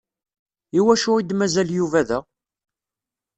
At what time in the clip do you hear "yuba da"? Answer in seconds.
1.77-2.19